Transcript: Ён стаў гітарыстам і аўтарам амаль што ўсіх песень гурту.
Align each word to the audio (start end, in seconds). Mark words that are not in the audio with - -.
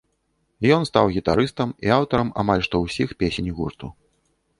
Ён 0.77 0.85
стаў 0.89 1.09
гітарыстам 1.17 1.73
і 1.87 1.91
аўтарам 1.97 2.31
амаль 2.45 2.65
што 2.69 2.81
ўсіх 2.85 3.13
песень 3.21 3.53
гурту. 3.59 3.93